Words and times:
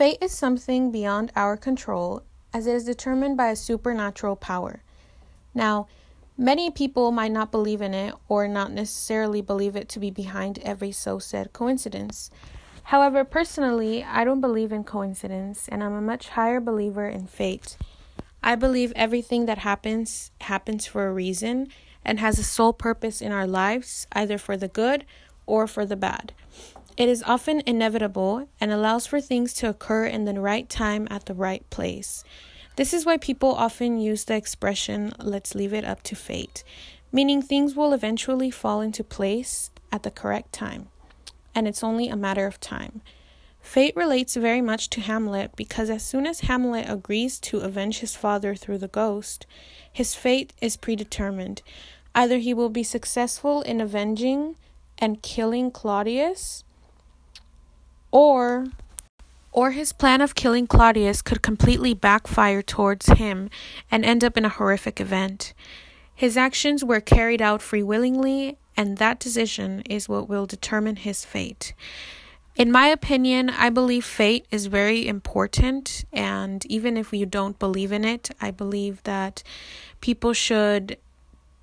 Fate 0.00 0.16
is 0.22 0.32
something 0.32 0.90
beyond 0.90 1.30
our 1.36 1.58
control 1.58 2.22
as 2.54 2.66
it 2.66 2.74
is 2.74 2.86
determined 2.86 3.36
by 3.36 3.48
a 3.48 3.54
supernatural 3.54 4.34
power. 4.34 4.82
Now, 5.52 5.88
many 6.38 6.70
people 6.70 7.12
might 7.12 7.32
not 7.32 7.52
believe 7.52 7.82
in 7.82 7.92
it 7.92 8.14
or 8.26 8.48
not 8.48 8.72
necessarily 8.72 9.42
believe 9.42 9.76
it 9.76 9.90
to 9.90 10.00
be 10.00 10.10
behind 10.10 10.58
every 10.60 10.90
so 10.90 11.18
said 11.18 11.52
coincidence. 11.52 12.30
However, 12.84 13.24
personally, 13.24 14.02
I 14.02 14.24
don't 14.24 14.40
believe 14.40 14.72
in 14.72 14.84
coincidence 14.84 15.68
and 15.68 15.84
I'm 15.84 15.92
a 15.92 16.00
much 16.00 16.30
higher 16.30 16.60
believer 16.60 17.06
in 17.06 17.26
fate. 17.26 17.76
I 18.42 18.54
believe 18.54 18.94
everything 18.96 19.44
that 19.44 19.58
happens 19.58 20.30
happens 20.40 20.86
for 20.86 21.08
a 21.08 21.12
reason 21.12 21.68
and 22.06 22.18
has 22.20 22.38
a 22.38 22.42
sole 22.42 22.72
purpose 22.72 23.20
in 23.20 23.32
our 23.32 23.46
lives, 23.46 24.06
either 24.12 24.38
for 24.38 24.56
the 24.56 24.68
good 24.68 25.04
or 25.44 25.66
for 25.66 25.84
the 25.84 25.94
bad. 25.94 26.32
It 26.96 27.08
is 27.08 27.22
often 27.22 27.62
inevitable 27.66 28.48
and 28.60 28.70
allows 28.70 29.06
for 29.06 29.20
things 29.20 29.54
to 29.54 29.68
occur 29.68 30.06
in 30.06 30.24
the 30.24 30.40
right 30.40 30.68
time 30.68 31.06
at 31.10 31.26
the 31.26 31.34
right 31.34 31.68
place. 31.70 32.24
This 32.76 32.92
is 32.92 33.06
why 33.06 33.16
people 33.16 33.54
often 33.54 33.98
use 33.98 34.24
the 34.24 34.36
expression, 34.36 35.12
let's 35.18 35.54
leave 35.54 35.72
it 35.72 35.84
up 35.84 36.02
to 36.04 36.14
fate, 36.14 36.62
meaning 37.12 37.42
things 37.42 37.74
will 37.74 37.92
eventually 37.92 38.50
fall 38.50 38.80
into 38.80 39.04
place 39.04 39.70
at 39.92 40.02
the 40.02 40.10
correct 40.10 40.52
time, 40.52 40.88
and 41.54 41.66
it's 41.66 41.84
only 41.84 42.08
a 42.08 42.16
matter 42.16 42.46
of 42.46 42.60
time. 42.60 43.02
Fate 43.60 43.94
relates 43.94 44.36
very 44.36 44.60
much 44.60 44.88
to 44.90 45.00
Hamlet 45.00 45.54
because 45.56 45.90
as 45.90 46.04
soon 46.04 46.26
as 46.26 46.40
Hamlet 46.40 46.88
agrees 46.88 47.38
to 47.40 47.58
avenge 47.58 47.98
his 47.98 48.16
father 48.16 48.54
through 48.54 48.78
the 48.78 48.88
ghost, 48.88 49.46
his 49.92 50.14
fate 50.14 50.52
is 50.60 50.76
predetermined. 50.76 51.62
Either 52.14 52.38
he 52.38 52.54
will 52.54 52.70
be 52.70 52.82
successful 52.82 53.62
in 53.62 53.80
avenging 53.80 54.56
and 54.98 55.22
killing 55.22 55.70
Claudius, 55.70 56.64
or 58.10 58.66
or 59.52 59.72
his 59.72 59.92
plan 59.92 60.20
of 60.20 60.34
killing 60.34 60.66
Claudius 60.66 61.22
could 61.22 61.42
completely 61.42 61.92
backfire 61.92 62.62
towards 62.62 63.06
him 63.06 63.50
and 63.90 64.04
end 64.04 64.22
up 64.22 64.36
in 64.36 64.44
a 64.44 64.48
horrific 64.48 65.00
event. 65.00 65.52
His 66.14 66.36
actions 66.36 66.84
were 66.84 67.00
carried 67.00 67.42
out 67.42 67.62
free 67.62 67.82
willingly, 67.82 68.58
and 68.76 68.98
that 68.98 69.18
decision 69.18 69.80
is 69.88 70.08
what 70.08 70.28
will 70.28 70.46
determine 70.46 70.96
his 70.96 71.24
fate. 71.24 71.74
In 72.56 72.70
my 72.70 72.88
opinion, 72.88 73.48
I 73.50 73.70
believe 73.70 74.04
fate 74.04 74.46
is 74.50 74.66
very 74.66 75.08
important, 75.08 76.04
and 76.12 76.64
even 76.66 76.96
if 76.96 77.12
you 77.12 77.24
don't 77.24 77.58
believe 77.58 77.90
in 77.90 78.04
it, 78.04 78.30
I 78.40 78.50
believe 78.50 79.02
that 79.04 79.42
people 80.00 80.32
should 80.32 80.98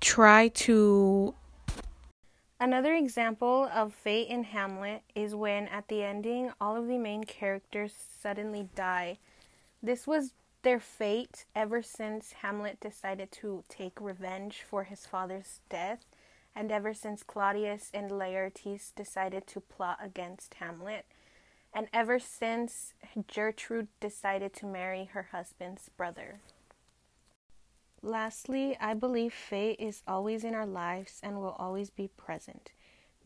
try 0.00 0.48
to. 0.48 1.34
Another 2.60 2.92
example 2.92 3.70
of 3.72 3.94
fate 3.94 4.28
in 4.28 4.42
Hamlet 4.42 5.02
is 5.14 5.32
when, 5.32 5.68
at 5.68 5.86
the 5.86 6.02
ending, 6.02 6.50
all 6.60 6.76
of 6.76 6.88
the 6.88 6.98
main 6.98 7.22
characters 7.22 7.94
suddenly 8.20 8.68
die. 8.74 9.18
This 9.80 10.08
was 10.08 10.34
their 10.62 10.80
fate 10.80 11.44
ever 11.54 11.82
since 11.82 12.32
Hamlet 12.42 12.80
decided 12.80 13.30
to 13.30 13.62
take 13.68 14.00
revenge 14.00 14.64
for 14.68 14.84
his 14.84 15.06
father's 15.06 15.60
death 15.68 16.04
and 16.56 16.72
ever 16.72 16.92
since 16.92 17.22
Claudius 17.22 17.90
and 17.94 18.10
Laertes 18.10 18.92
decided 18.96 19.46
to 19.46 19.60
plot 19.60 19.98
against 20.02 20.54
Hamlet, 20.54 21.06
and 21.72 21.86
ever 21.92 22.18
since 22.18 22.94
Gertrude 23.32 23.86
decided 24.00 24.52
to 24.54 24.66
marry 24.66 25.04
her 25.12 25.28
husband's 25.30 25.88
brother. 25.90 26.40
Lastly, 28.02 28.76
I 28.80 28.94
believe 28.94 29.34
fate 29.34 29.80
is 29.80 30.02
always 30.06 30.44
in 30.44 30.54
our 30.54 30.66
lives 30.66 31.20
and 31.22 31.36
will 31.36 31.56
always 31.58 31.90
be 31.90 32.08
present, 32.08 32.70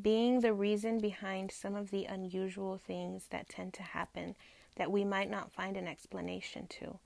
being 0.00 0.40
the 0.40 0.54
reason 0.54 0.98
behind 0.98 1.50
some 1.50 1.74
of 1.74 1.90
the 1.90 2.04
unusual 2.04 2.78
things 2.78 3.26
that 3.30 3.48
tend 3.48 3.74
to 3.74 3.82
happen 3.82 4.36
that 4.76 4.92
we 4.92 5.04
might 5.04 5.28
not 5.28 5.50
find 5.52 5.76
an 5.76 5.88
explanation 5.88 6.68
to. 6.68 6.98